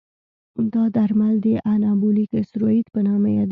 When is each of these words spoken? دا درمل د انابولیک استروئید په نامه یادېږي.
دا 0.73 0.83
درمل 0.95 1.35
د 1.45 1.47
انابولیک 1.73 2.31
استروئید 2.41 2.85
په 2.93 2.99
نامه 3.07 3.29
یادېږي. 3.31 3.49